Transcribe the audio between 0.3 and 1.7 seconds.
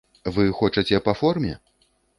Вы хочаце па форме?